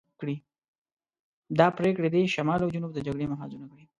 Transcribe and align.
دا 1.59 1.67
پرېکړې 1.77 2.09
دې 2.15 2.21
شمال 2.35 2.59
او 2.61 2.73
جنوب 2.75 2.91
د 2.93 2.99
جګړې 3.07 3.25
محاذونه 3.31 3.65
کړي. 3.71 3.85